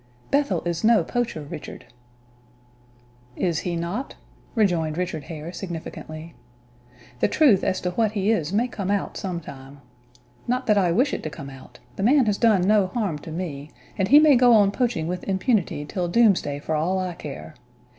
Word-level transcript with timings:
"Bethel 0.31 0.63
is 0.65 0.83
no 0.83 1.03
poacher, 1.03 1.41
Richard." 1.43 1.85
"Is 3.35 3.59
he 3.59 3.75
not?" 3.75 4.15
rejoined 4.55 4.97
Richard 4.97 5.25
Hare, 5.25 5.53
significantly. 5.53 6.33
"The 7.19 7.27
truth 7.27 7.63
as 7.63 7.79
to 7.81 7.91
what 7.91 8.13
he 8.13 8.31
is 8.31 8.51
may 8.51 8.67
come 8.67 8.89
out, 8.89 9.15
some 9.15 9.39
time. 9.39 9.79
Not 10.47 10.65
that 10.65 10.75
I 10.79 10.91
wish 10.91 11.13
it 11.13 11.21
to 11.21 11.29
come 11.29 11.51
out; 11.51 11.77
the 11.97 12.01
man 12.01 12.25
has 12.25 12.39
done 12.39 12.63
no 12.63 12.87
harm 12.87 13.19
to 13.19 13.31
me, 13.31 13.69
and 13.95 14.07
he 14.07 14.19
may 14.19 14.35
go 14.35 14.53
on 14.53 14.71
poaching 14.71 15.07
with 15.07 15.23
impunity 15.25 15.85
till 15.85 16.07
doomsday 16.07 16.57
for 16.57 16.73
all 16.73 16.97
I 16.97 17.13
care. 17.13 17.53